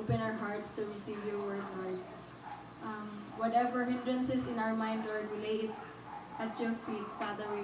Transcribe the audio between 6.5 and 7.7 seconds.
your feet, Father. We